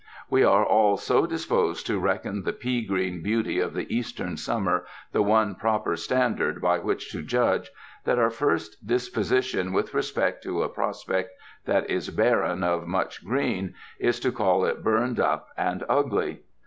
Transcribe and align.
We 0.31 0.43
are 0.43 0.65
all 0.65 0.97
so 0.97 1.27
disposed 1.27 1.85
to 1.85 1.99
reckon 1.99 2.41
the 2.41 2.53
pea 2.53 2.83
green 2.83 3.21
beauty 3.21 3.59
of 3.59 3.75
the 3.75 3.85
Eastern 3.95 4.35
summer 4.35 4.83
the 5.11 5.21
one 5.21 5.53
proper 5.53 5.95
standard 5.95 6.59
by 6.59 6.79
which 6.79 7.11
to 7.11 7.21
judge 7.21 7.69
that 8.05 8.17
our 8.17 8.31
first 8.31 8.87
disposition 8.87 9.73
with 9.73 9.93
respect 9.93 10.41
to 10.45 10.63
a 10.63 10.69
prospect 10.69 11.29
that 11.65 11.87
is 11.87 12.09
barren 12.09 12.63
of 12.63 12.87
much 12.87 13.23
green, 13.23 13.75
is 13.99 14.19
to 14.21 14.31
call 14.31 14.65
it 14.65 14.83
burned 14.83 15.19
up 15.19 15.49
and 15.55 15.83
ugly. 15.87 16.39